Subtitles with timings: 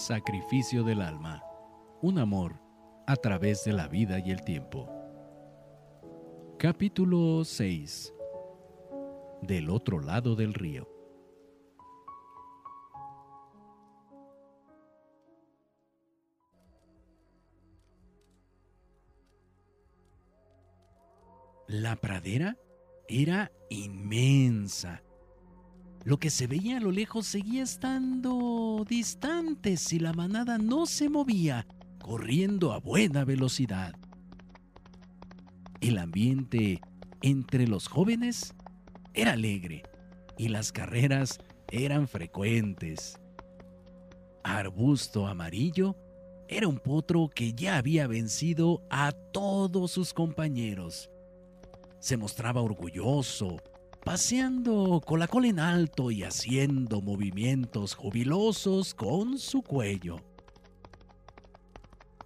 [0.00, 1.44] sacrificio del alma,
[2.00, 2.58] un amor
[3.06, 4.88] a través de la vida y el tiempo.
[6.58, 8.14] Capítulo 6
[9.42, 10.88] Del otro lado del río.
[21.66, 22.56] La pradera
[23.06, 25.02] era inmensa.
[26.04, 31.08] Lo que se veía a lo lejos seguía estando distante si la manada no se
[31.08, 31.66] movía,
[32.00, 33.94] corriendo a buena velocidad.
[35.80, 36.80] El ambiente
[37.22, 38.54] entre los jóvenes
[39.12, 39.82] era alegre
[40.38, 41.38] y las carreras
[41.70, 43.20] eran frecuentes.
[44.42, 45.96] Arbusto Amarillo
[46.48, 51.10] era un potro que ya había vencido a todos sus compañeros
[52.00, 53.58] se mostraba orgulloso,
[54.04, 60.20] paseando con la cola en alto y haciendo movimientos jubilosos con su cuello.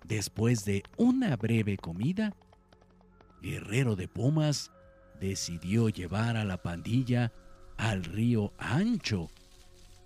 [0.05, 2.35] Después de una breve comida,
[3.43, 4.71] Guerrero de Pumas
[5.21, 7.33] decidió llevar a la pandilla
[7.77, 9.29] al río Ancho,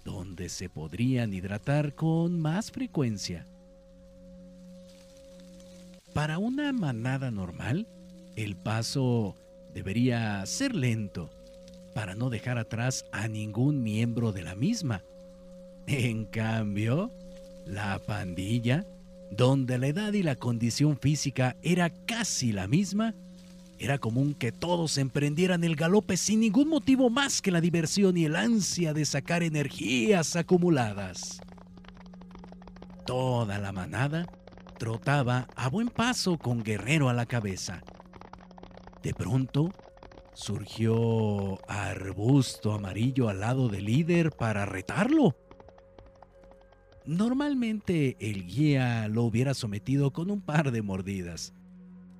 [0.05, 3.47] donde se podrían hidratar con más frecuencia.
[6.15, 7.87] Para una manada normal,
[8.37, 9.37] el paso
[9.75, 11.31] debería ser lento
[11.99, 15.03] para no dejar atrás a ningún miembro de la misma.
[15.89, 17.11] En cambio,
[17.67, 18.87] la pandilla,
[19.33, 23.17] donde la edad y la condición física era casi la misma,
[23.81, 28.27] era común que todos emprendieran el galope sin ningún motivo más que la diversión y
[28.27, 31.41] el ansia de sacar energías acumuladas.
[33.07, 34.25] Toda la manada
[34.79, 37.83] trotaba a buen paso con Guerrero a la cabeza
[39.03, 39.73] de pronto,
[40.39, 45.37] surgió arbusto amarillo al lado del líder para retarlo.
[47.05, 51.55] Normalmente el guía lo hubiera sometido con un par de mordidas,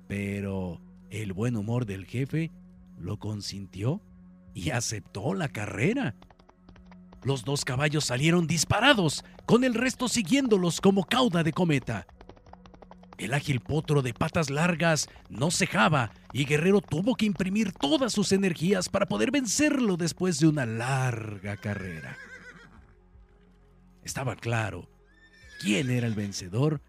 [0.07, 2.51] pero el buen humor del jefe
[2.97, 4.01] lo consintió
[4.53, 6.15] y aceptó la carrera.
[7.23, 12.05] Los dos caballos salieron disparados, con el resto siguiéndolos como cauda de cometa.
[13.19, 18.31] El ágil potro de patas largas no cejaba y Guerrero tuvo que imprimir todas sus
[18.31, 22.17] energías para poder vencerlo después de una larga carrera.
[24.05, 24.87] Estaba claro
[25.59, 26.79] quién era el vencedor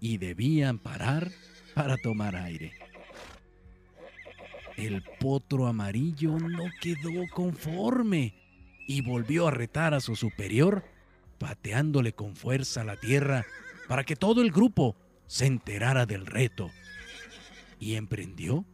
[0.00, 1.30] y debían parar
[1.74, 2.72] para tomar aire.
[4.76, 8.34] El potro amarillo no quedó conforme
[8.88, 10.84] y volvió a retar a su superior,
[11.38, 13.46] pateándole con fuerza la tierra
[13.86, 14.96] para que todo el grupo
[15.30, 16.72] se enterara del reto
[17.78, 18.64] y emprendió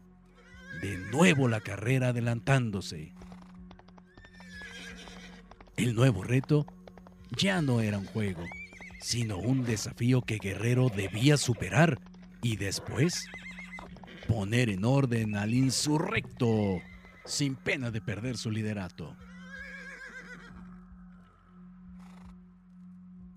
[0.80, 3.12] de nuevo la carrera adelantándose.
[5.76, 6.64] El nuevo reto
[7.36, 8.42] ya no era un juego,
[9.02, 12.00] sino un desafío que Guerrero debía superar
[12.40, 13.26] y después
[14.26, 16.80] poner en orden al insurrecto
[17.26, 19.14] sin pena de perder su liderato.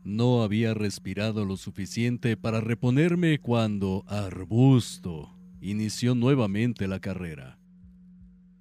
[0.04, 7.60] No había respirado lo suficiente para reponerme cuando Arbusto inició nuevamente la carrera.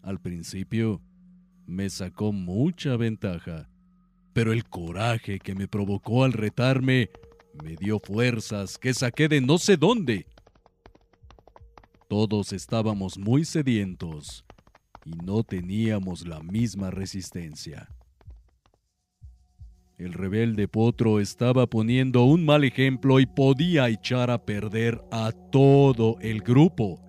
[0.02, 1.00] Al principio
[1.66, 3.68] me sacó mucha ventaja,
[4.32, 7.10] pero el coraje que me provocó al retarme
[7.62, 10.26] me dio fuerzas que saqué de no sé dónde.
[12.08, 14.44] Todos estábamos muy sedientos
[15.04, 17.88] y no teníamos la misma resistencia.
[19.98, 26.18] El rebelde potro estaba poniendo un mal ejemplo y podía echar a perder a todo
[26.20, 27.00] el grupo,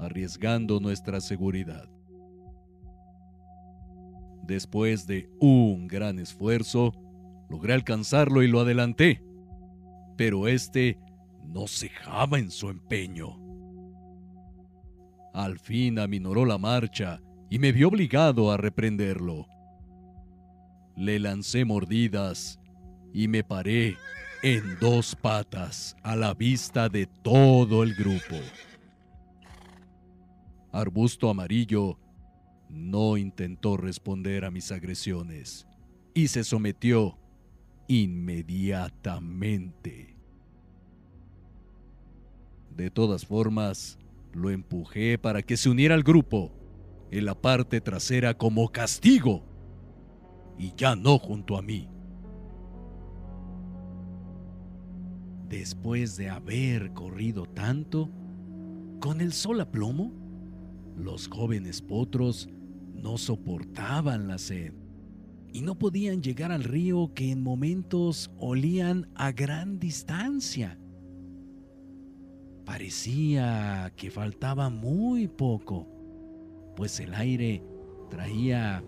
[0.00, 1.88] arriesgando nuestra seguridad.
[4.42, 6.92] Después de un gran esfuerzo,
[7.48, 9.22] logré alcanzarlo y lo adelanté,
[10.16, 10.98] pero este
[11.46, 13.38] no cejaba en su empeño.
[15.32, 19.51] Al fin aminoró la marcha y me vi obligado a reprenderlo.
[20.96, 22.60] Le lancé mordidas
[23.12, 23.96] y me paré
[24.42, 28.36] en dos patas a la vista de todo el grupo.
[30.72, 31.98] Arbusto Amarillo
[32.68, 35.68] no intentó responder a mis agresiones
[36.14, 37.18] y se sometió
[37.88, 40.16] inmediatamente.
[42.74, 43.98] De todas formas,
[44.32, 46.50] lo empujé para que se uniera al grupo
[47.10, 49.44] en la parte trasera como castigo
[50.62, 51.88] y ya no junto a mí.
[55.48, 58.08] Después de haber corrido tanto,
[59.00, 60.12] con el sol a plomo,
[60.96, 62.48] los jóvenes potros
[62.94, 64.72] no soportaban la sed
[65.52, 70.78] y no podían llegar al río que en momentos olían a gran distancia.
[72.64, 75.88] Parecía que faltaba muy poco,
[76.76, 77.64] pues el aire
[78.08, 78.84] traía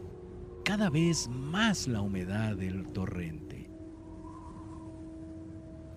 [0.65, 3.71] cada vez más la humedad del torrente.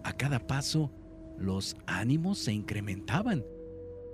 [0.03, 0.91] A cada paso,
[1.37, 3.43] los ánimos se incrementaban,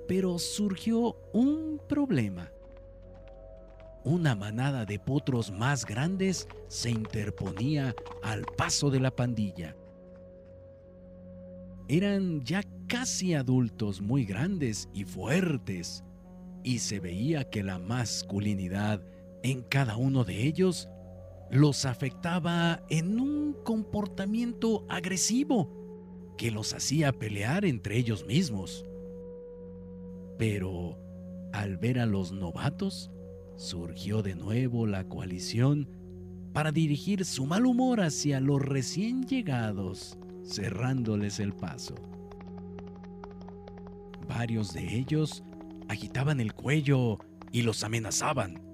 [0.08, 2.50] pero surgió un problema
[4.06, 9.78] una manada de potros más grandes se interponía al paso de la pandilla.
[11.88, 16.04] Eran ya casi adultos muy grandes y fuertes,
[16.64, 19.02] y se veía que la masculinidad
[19.44, 20.90] en cada uno de ellos
[21.52, 25.70] los afectaba en un comportamiento agresivo
[26.38, 28.86] que los hacía pelear entre ellos mismos.
[30.40, 30.98] Pero
[31.54, 33.12] al ver a los novatos,
[33.56, 35.88] surgió de nuevo la coalición
[36.54, 41.96] para dirigir su mal humor hacia los recién llegados, cerrándoles el paso.
[44.28, 45.44] Varios de ellos
[45.88, 47.20] agitaban el cuello
[47.52, 48.73] y los amenazaban.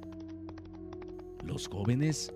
[1.44, 2.34] Los jóvenes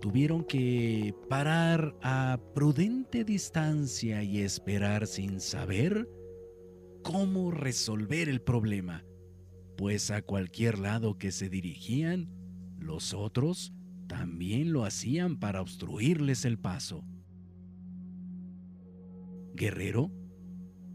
[0.00, 6.08] tuvieron que parar a prudente distancia y esperar sin saber
[7.02, 9.04] cómo resolver el problema
[9.78, 12.28] pues a cualquier lado que se dirigían,
[12.80, 13.72] los otros
[14.08, 17.04] también lo hacían para obstruirles el paso.
[19.54, 20.10] Guerrero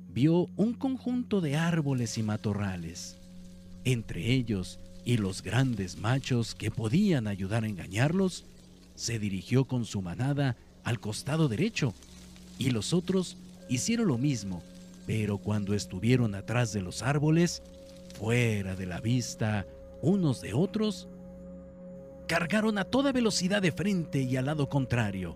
[0.09, 3.21] vio un conjunto de árboles y matorrales.
[3.85, 8.45] Entre ellos y los grandes machos que podían ayudar a engañarlos,
[8.95, 11.93] se dirigió con su manada al costado derecho
[12.57, 13.37] y los otros
[13.69, 14.61] hicieron lo mismo,
[15.05, 17.63] pero cuando estuvieron atrás de los árboles,
[18.17, 19.65] fuera de la vista
[20.01, 21.07] unos de otros,
[22.27, 25.35] cargaron a toda velocidad de frente y al lado contrario.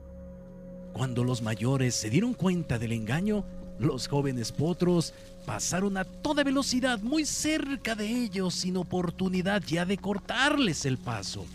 [0.94, 3.46] Cuando los mayores se dieron cuenta del engaño,
[3.80, 5.14] los jóvenes potros
[5.46, 11.46] pasaron a toda velocidad muy cerca de ellos sin oportunidad ya de cortarles el paso.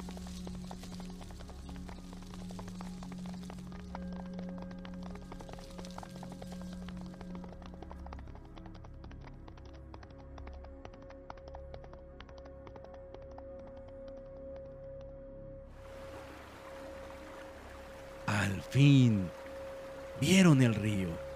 [18.27, 19.31] Al fin,
[20.21, 21.32] vieron el río.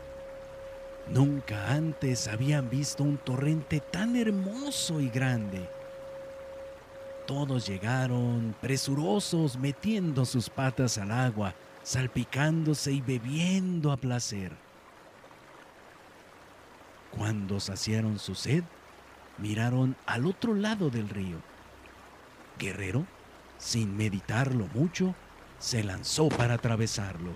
[1.09, 5.69] Nunca antes habían visto un torrente tan hermoso y grande.
[7.27, 14.53] Todos llegaron presurosos metiendo sus patas al agua, salpicándose y bebiendo a placer.
[17.11, 18.65] Cuando saciaron su sed,
[19.39, 21.39] miraron al otro lado del río.
[22.59, 23.07] Guerrero,
[23.59, 25.15] sin meditarlo mucho,
[25.59, 27.33] se lanzó para atravesarlo.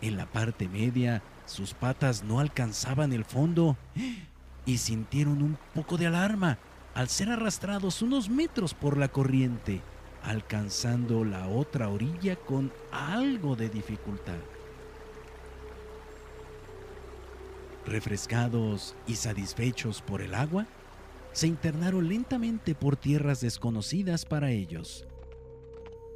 [0.00, 3.76] En la parte media, sus patas no alcanzaban el fondo
[4.66, 6.58] y sintieron un poco de alarma
[6.94, 9.80] al ser arrastrados unos metros por la corriente,
[10.22, 14.38] alcanzando la otra orilla con algo de dificultad.
[17.86, 20.66] Refrescados y satisfechos por el agua,
[21.32, 25.06] se internaron lentamente por tierras desconocidas para ellos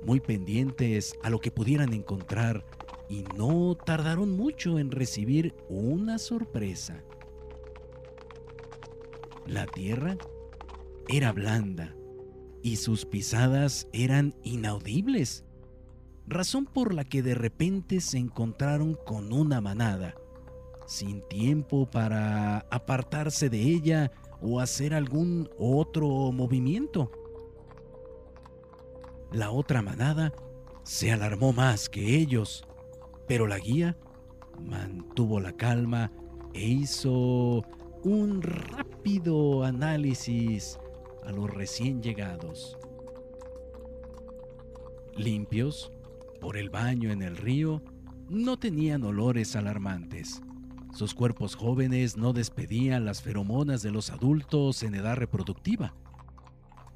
[0.04, 2.64] muy pendientes a lo que pudieran encontrar
[3.12, 7.04] y no tardaron mucho en recibir una sorpresa.
[9.46, 10.16] La tierra
[11.08, 11.94] era blanda
[12.62, 15.44] y sus pisadas eran inaudibles,
[16.26, 20.14] razón por la que de repente se encontraron con una manada,
[20.86, 27.10] sin tiempo para apartarse de ella o hacer algún otro movimiento.
[29.30, 30.32] La otra manada
[30.82, 32.66] se alarmó más que ellos,
[33.32, 33.96] pero la guía
[34.60, 36.12] mantuvo la calma
[36.52, 37.64] e hizo
[38.04, 40.78] un rápido análisis
[41.24, 42.76] a los recién llegados.
[45.16, 45.90] Limpios
[46.42, 47.80] por el baño en el río,
[48.28, 50.42] no tenían olores alarmantes.
[50.92, 55.94] Sus cuerpos jóvenes no despedían las feromonas de los adultos en edad reproductiva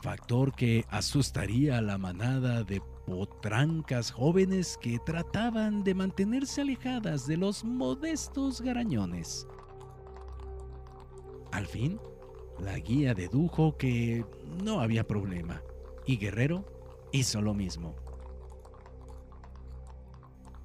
[0.00, 7.36] factor que asustaría a la manada de potrancas jóvenes que trataban de mantenerse alejadas de
[7.36, 9.46] los modestos garañones.
[11.52, 12.00] Al fin,
[12.58, 14.24] la guía dedujo que
[14.62, 15.62] no había problema
[16.04, 16.64] y Guerrero
[17.12, 17.94] hizo lo mismo.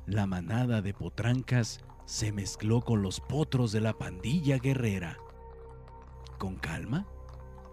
[0.05, 5.17] La manada de potrancas se mezcló con los potros de la pandilla guerrera.
[6.37, 7.07] Con calma,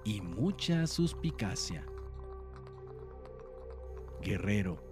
[0.08, 1.84] y mucha suspicacia.
[4.22, 4.82] Guerrero,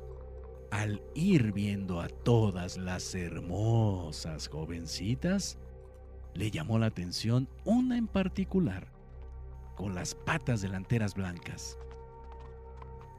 [0.70, 5.58] al ir viendo a todas las hermosas jovencitas,
[6.34, 8.92] le llamó la atención una en particular,
[9.74, 11.78] con las patas delanteras blancas.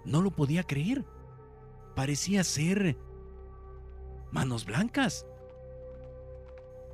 [0.05, 1.03] No lo podía creer.
[1.95, 2.95] Parecía ser
[4.31, 5.25] manos blancas.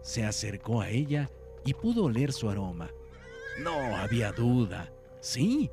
[0.02, 1.30] Se acercó a ella
[1.66, 2.90] y pudo oler su aroma.
[3.62, 4.93] No había duda.
[5.24, 5.72] Sí,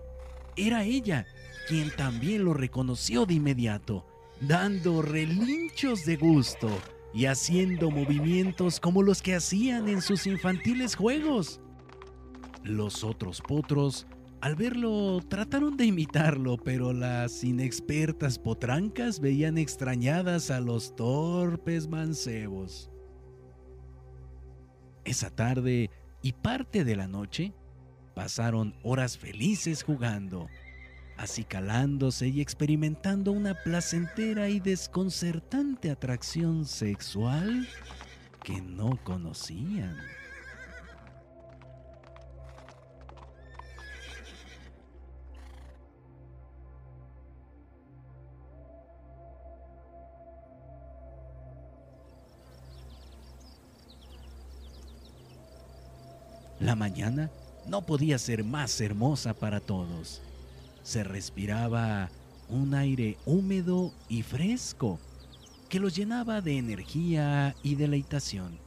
[0.54, 1.26] era ella
[1.66, 4.06] quien también lo reconoció de inmediato,
[4.40, 6.68] dando relinchos de gusto
[7.12, 11.60] y haciendo movimientos como los que hacían en sus infantiles juegos.
[12.62, 14.06] Los otros potros,
[14.40, 22.88] al verlo, trataron de imitarlo, pero las inexpertas potrancas veían extrañadas a los torpes mancebos.
[25.04, 25.90] Esa tarde
[26.22, 27.52] y parte de la noche
[28.20, 30.46] pasaron horas felices jugando
[31.16, 37.66] acicalándose y experimentando una placentera y desconcertante atracción sexual
[38.44, 39.96] que no conocían.
[56.58, 57.30] La mañana
[57.66, 60.20] no podía ser más hermosa para todos
[60.82, 62.10] se respiraba
[62.48, 64.98] un aire húmedo y fresco
[65.68, 68.58] que los llenaba de energía y deleitación.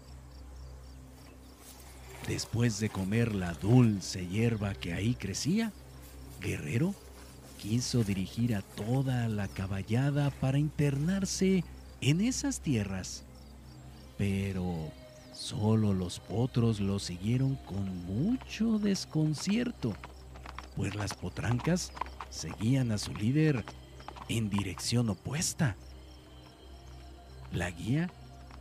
[2.28, 5.74] Después de comer la dulce hierba que ahí crecía,
[6.40, 6.96] Guerrero
[7.62, 11.66] quiso dirigir a toda la caballada para internarse
[12.00, 13.24] en esas tierras.
[14.18, 14.92] Pero
[15.34, 19.94] solo los potros lo siguieron con mucho desconcierto,
[20.76, 21.92] pues las potrancas
[22.30, 23.64] seguían a su líder
[24.30, 25.76] en dirección opuesta.
[27.52, 28.10] La guía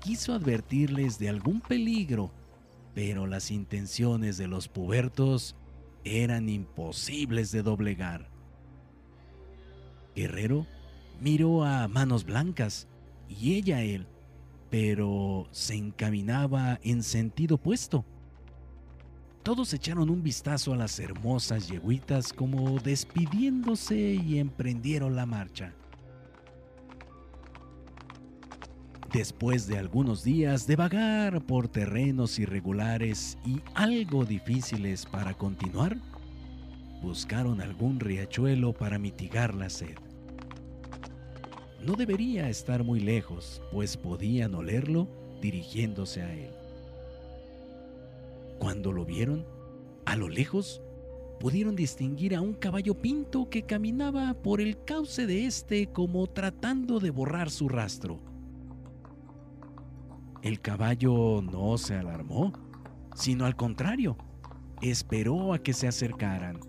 [0.00, 2.30] quiso advertirles de algún peligro,
[2.94, 5.56] pero las intenciones de los pubertos
[6.04, 8.28] eran imposibles de doblegar.
[10.14, 10.66] Guerrero
[11.20, 12.86] miró a Manos Blancas
[13.28, 14.06] y ella a él,
[14.72, 18.06] pero se encaminaba en sentido opuesto.
[19.42, 25.74] Todos echaron un vistazo a las hermosas yeguitas como despidiéndose y emprendieron la marcha.
[29.12, 35.98] Después de algunos días de vagar por terrenos irregulares y algo difíciles para continuar,
[37.02, 40.11] buscaron algún riachuelo para mitigar la sed.
[41.84, 45.08] No debería estar muy lejos, pues podían olerlo
[45.40, 46.50] dirigiéndose a él.
[48.60, 49.44] Cuando lo vieron,
[50.04, 50.80] a lo lejos,
[51.40, 57.00] pudieron distinguir a un caballo pinto que caminaba por el cauce de este como tratando
[57.00, 58.20] de borrar su rastro.
[60.40, 62.52] El caballo no se alarmó,
[63.16, 64.16] sino al contrario,
[64.80, 66.60] esperó a que se acercaran.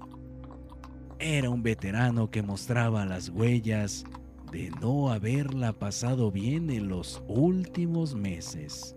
[1.20, 4.06] Era un veterano que mostraba las huellas
[4.54, 8.96] de no haberla pasado bien en los últimos meses.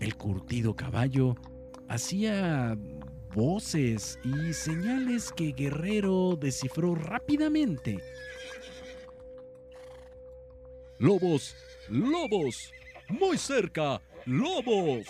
[0.00, 1.36] El curtido caballo
[1.88, 2.76] hacía
[3.32, 8.00] voces y señales que Guerrero descifró rápidamente.
[10.98, 11.54] Lobos,
[11.88, 12.72] lobos,
[13.08, 15.06] muy cerca, lobos.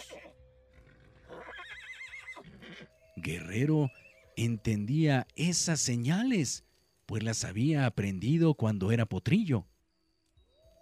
[3.17, 3.91] Guerrero
[4.37, 6.67] entendía esas señales,
[7.07, 9.67] pues las había aprendido cuando era potrillo.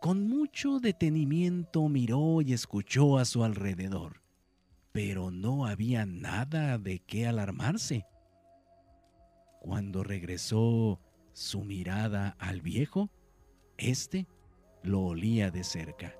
[0.00, 4.23] Con mucho detenimiento miró y escuchó a su alrededor,
[4.93, 8.04] pero no había nada de qué alarmarse.
[9.61, 11.00] Cuando regresó
[11.33, 13.11] su mirada al viejo,
[13.78, 14.26] éste
[14.83, 16.14] lo olía de cerca.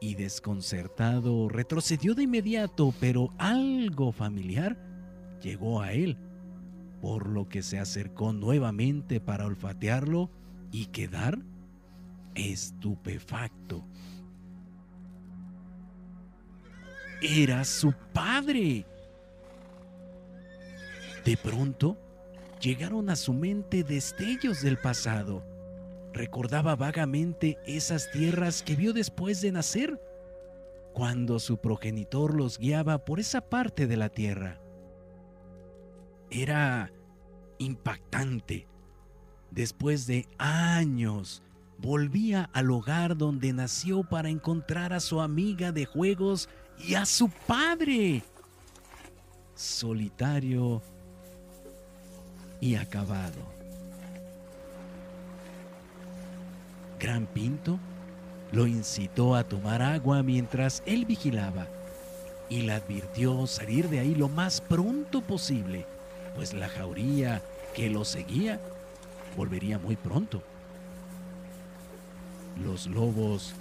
[0.00, 4.76] Y desconcertado retrocedió de inmediato, pero algo familiar
[5.40, 6.18] llegó a él,
[7.02, 10.30] por lo que se acercó nuevamente para olfatearlo
[10.70, 11.40] y quedar
[12.36, 13.84] estupefacto.
[17.20, 18.86] Era su padre.
[21.24, 21.98] De pronto,
[22.60, 25.44] llegaron a su mente destellos del pasado.
[26.12, 30.00] Recordaba vagamente esas tierras que vio después de nacer,
[30.92, 34.60] cuando su progenitor los guiaba por esa parte de la tierra.
[36.34, 36.90] Era
[37.58, 38.66] impactante.
[39.50, 41.42] Después de años
[41.76, 46.48] volvía al hogar donde nació para encontrar a su amiga de juegos
[46.78, 48.22] y a su padre,
[49.54, 50.80] solitario
[52.62, 53.52] y acabado.
[56.98, 57.78] Gran Pinto
[58.52, 61.66] lo incitó a tomar agua mientras él vigilaba
[62.48, 65.86] y le advirtió salir de ahí lo más pronto posible,
[66.34, 67.42] pues la jauría
[67.74, 68.60] que lo seguía
[69.36, 70.42] volvería muy pronto.
[72.62, 73.54] Los lobos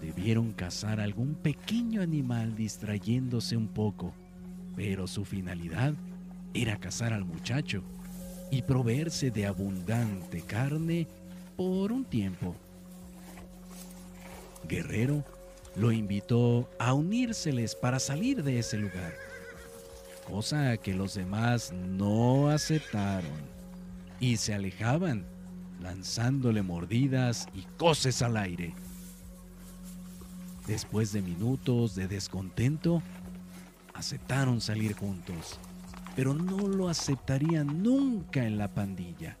[0.00, 4.12] debieron cazar algún pequeño animal distrayéndose un poco,
[4.74, 5.94] pero su finalidad
[6.54, 7.82] era cazar al muchacho
[8.50, 11.06] y proveerse de abundante carne
[11.56, 12.54] por un tiempo.
[14.68, 15.24] Guerrero
[15.76, 19.14] lo invitó a unírseles para salir de ese lugar,
[20.22, 23.52] cosa que los demás no aceptaron
[24.20, 25.26] y se alejaban,
[25.80, 28.74] lanzándole mordidas y coces al aire.
[30.66, 33.02] Después de minutos de descontento,
[33.94, 35.58] aceptaron salir juntos,
[36.14, 39.36] pero no lo aceptarían nunca en la pandilla.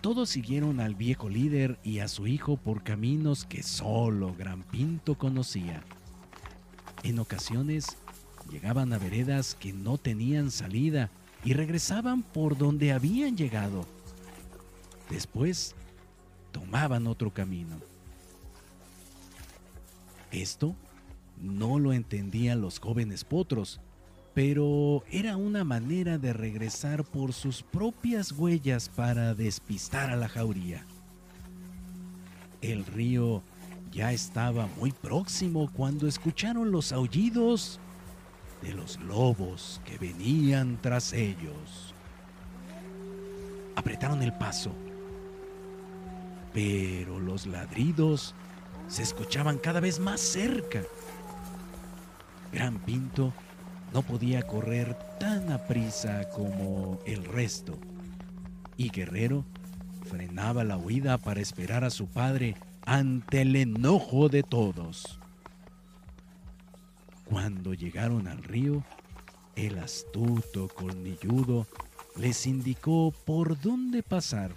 [0.00, 5.16] Todos siguieron al viejo líder y a su hijo por caminos que solo Gran Pinto
[5.16, 5.82] conocía.
[7.02, 7.96] En ocasiones
[8.50, 11.10] llegaban a veredas que no tenían salida
[11.44, 13.86] y regresaban por donde habían llegado.
[15.10, 15.74] Después
[16.52, 17.76] tomaban otro camino.
[20.30, 20.74] Esto
[21.40, 23.80] no lo entendían los jóvenes potros,
[24.32, 30.86] pero era una manera de regresar por sus propias huellas para despistar a la jauría.
[32.62, 33.42] El río
[33.92, 37.78] ya estaba muy próximo cuando escucharon los aullidos
[38.62, 41.94] de los lobos que venían tras ellos.
[43.76, 44.72] Apretaron el paso,
[46.54, 48.34] pero los ladridos
[48.88, 50.80] se escuchaban cada vez más cerca.
[52.50, 53.32] Gran Pinto
[53.92, 57.78] no podía correr tan aprisa como el resto,
[58.76, 59.44] y Guerrero
[60.08, 65.18] frenaba la huida para esperar a su padre ante el enojo de todos.
[67.24, 68.84] Cuando llegaron al río,
[69.56, 71.66] el astuto colmilludo
[72.16, 74.52] les indicó por dónde pasar.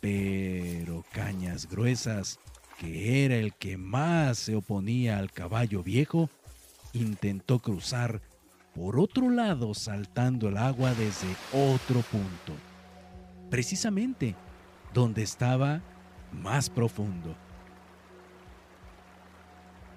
[0.00, 2.38] Pero Cañas Gruesas,
[2.78, 6.28] que era el que más se oponía al caballo viejo,
[6.92, 8.20] intentó cruzar
[8.74, 12.54] por otro lado saltando el agua desde otro punto,
[13.50, 14.34] precisamente
[14.92, 15.82] donde estaba
[16.32, 17.36] más profundo.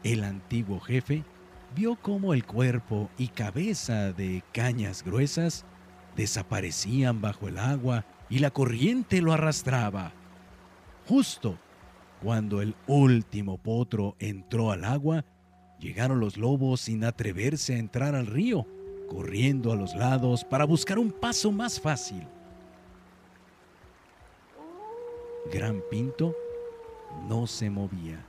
[0.03, 1.23] El antiguo jefe
[1.75, 5.65] vio cómo el cuerpo y cabeza de cañas gruesas
[6.15, 10.13] desaparecían bajo el agua y la corriente lo arrastraba.
[11.07, 11.57] Justo
[12.21, 15.25] cuando el último potro entró al agua,
[15.79, 18.65] llegaron los lobos sin atreverse a entrar al río,
[19.09, 22.27] corriendo a los lados para buscar un paso más fácil.
[25.51, 26.35] Gran Pinto
[27.27, 28.25] no se movía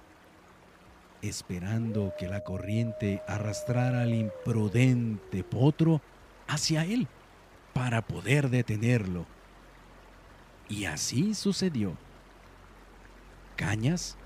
[1.29, 6.01] esperando que la corriente arrastrara al imprudente potro
[6.47, 7.09] hacia él
[7.73, 9.27] para poder detenerlo.
[10.69, 11.97] Y así sucedió.
[13.57, 14.17] Cañas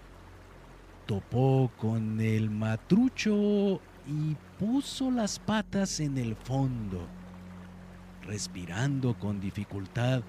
[1.07, 7.07] topó con el matrucho y puso las patas en el fondo,
[8.22, 10.22] respirando con dificultad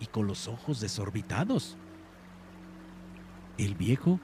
[0.00, 1.76] y con los ojos desorbitados.
[3.58, 4.20] El viejo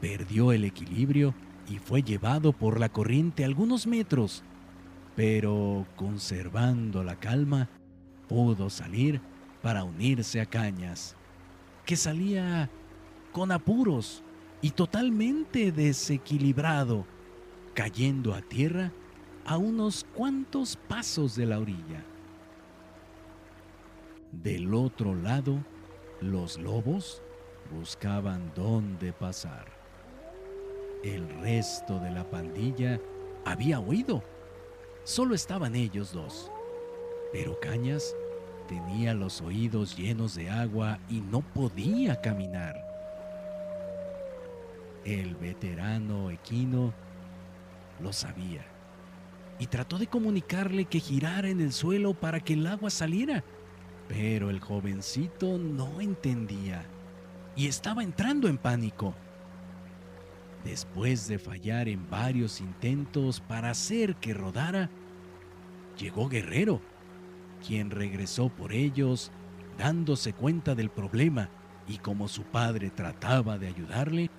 [0.00, 1.34] perdió el equilibrio
[1.68, 4.42] y fue llevado por la corriente algunos metros,
[5.14, 7.68] pero conservando la calma,
[8.28, 9.20] pudo salir
[9.60, 11.14] para unirse a Cañas,
[11.84, 12.70] que salía
[13.30, 14.22] con apuros
[14.62, 17.04] y totalmente desequilibrado,
[17.74, 18.90] cayendo a tierra
[19.44, 22.04] a unos cuantos pasos de la orilla.
[24.30, 25.58] Del otro lado,
[26.20, 27.22] los lobos
[27.70, 29.66] buscaban dónde pasar.
[31.02, 33.00] El resto de la pandilla
[33.44, 34.22] había huido.
[35.04, 36.50] Solo estaban ellos dos.
[37.32, 38.14] Pero Cañas
[38.68, 42.76] tenía los oídos llenos de agua y no podía caminar.
[45.04, 46.92] El veterano equino
[48.00, 48.64] lo sabía
[49.58, 53.44] y trató de comunicarle que girara en el suelo para que el agua saliera,
[54.08, 56.84] pero el jovencito no entendía
[57.56, 59.14] y estaba entrando en pánico.
[60.64, 64.90] Después de fallar en varios intentos para hacer que rodara,
[65.98, 66.80] llegó Guerrero,
[67.66, 69.32] quien regresó por ellos
[69.78, 71.48] dándose cuenta del problema
[71.88, 74.30] y como su padre trataba de ayudarle,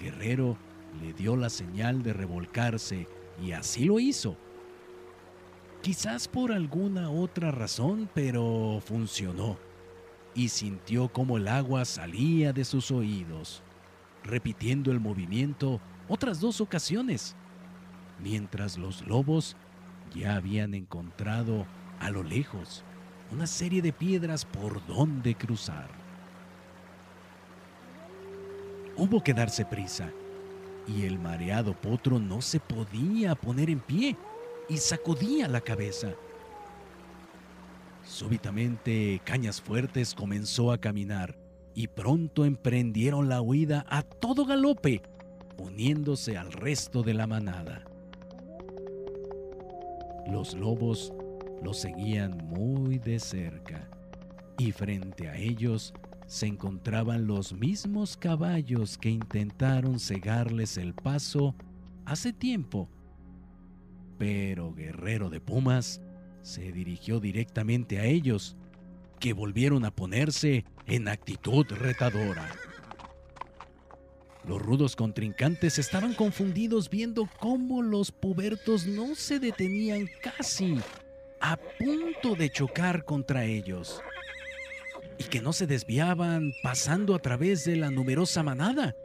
[0.00, 0.56] Guerrero
[1.00, 3.06] le dio la señal de revolcarse
[3.42, 4.36] y así lo hizo.
[5.82, 9.69] Quizás por alguna otra razón, pero funcionó.
[10.34, 13.62] Y sintió cómo el agua salía de sus oídos,
[14.22, 17.36] repitiendo el movimiento otras dos ocasiones,
[18.18, 19.56] mientras los lobos
[20.14, 21.66] ya habían encontrado
[21.98, 22.84] a lo lejos
[23.32, 25.88] una serie de piedras por donde cruzar.
[28.96, 30.10] Hubo que darse prisa,
[30.86, 34.16] y el mareado potro no se podía poner en pie
[34.68, 36.14] y sacudía la cabeza.
[38.10, 41.38] Súbitamente Cañas Fuertes comenzó a caminar
[41.74, 45.00] y pronto emprendieron la huida a todo galope,
[45.56, 47.84] uniéndose al resto de la manada.
[50.26, 51.14] Los lobos
[51.62, 53.88] los seguían muy de cerca
[54.58, 55.94] y frente a ellos
[56.26, 61.54] se encontraban los mismos caballos que intentaron cegarles el paso
[62.06, 62.88] hace tiempo.
[64.18, 66.02] Pero Guerrero de Pumas
[66.42, 68.56] se dirigió directamente a ellos,
[69.18, 72.50] que volvieron a ponerse en actitud retadora.
[74.48, 80.78] Los rudos contrincantes estaban confundidos viendo cómo los pubertos no se detenían casi
[81.40, 84.00] a punto de chocar contra ellos
[85.18, 88.96] y que no se desviaban pasando a través de la numerosa manada.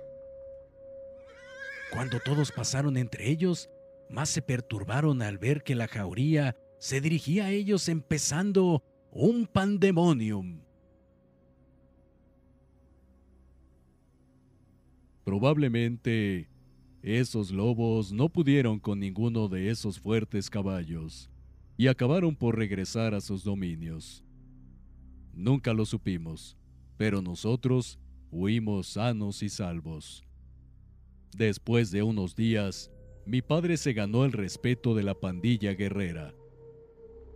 [1.91, 3.69] Cuando todos pasaron entre ellos,
[4.09, 10.61] más se perturbaron al ver que la jauría se dirigía a ellos empezando un pandemonium.
[15.23, 16.49] Probablemente
[17.01, 21.29] esos lobos no pudieron con ninguno de esos fuertes caballos
[21.77, 24.23] y acabaron por regresar a sus dominios.
[25.33, 26.57] Nunca lo supimos,
[26.97, 27.99] pero nosotros
[28.31, 30.23] huimos sanos y salvos.
[31.35, 32.91] Después de unos días,
[33.25, 36.33] mi padre se ganó el respeto de la pandilla guerrera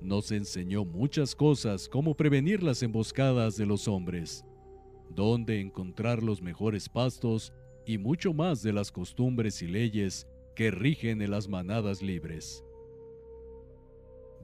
[0.01, 4.45] nos enseñó muchas cosas como prevenir las emboscadas de los hombres,
[5.09, 7.53] dónde encontrar los mejores pastos
[7.85, 12.63] y mucho más de las costumbres y leyes que rigen en las manadas libres.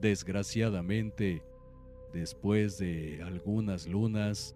[0.00, 1.42] Desgraciadamente,
[2.12, 4.54] después de algunas lunas,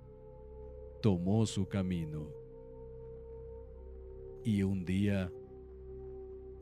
[1.01, 2.29] tomó su camino.
[4.45, 5.33] Y un día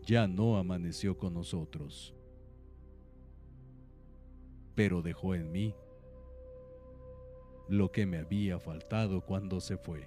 [0.05, 2.15] ya no amaneció con nosotros
[4.79, 5.75] pero dejó en mí
[7.67, 10.07] lo que me había faltado cuando se fue.